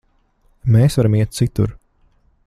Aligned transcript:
Mēs 0.75 0.97
varam 1.01 1.17
iet 1.19 1.37
citur. 1.41 1.75